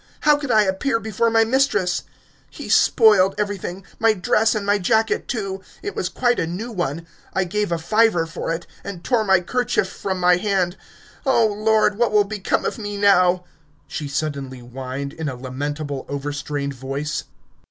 [0.21, 2.05] How could I appear before my mistress?
[2.49, 3.85] He spoiled everything...
[3.99, 7.77] my dress and my jacket too it was quite a new one; I gave a
[7.77, 8.65] fiver for it...
[8.83, 10.75] and tore my kerchief from my head...
[11.23, 11.99] Oh, Lord!
[11.99, 13.43] What will become of me now?"
[13.85, 17.25] she suddenly whined in a lamentable overstrained voice.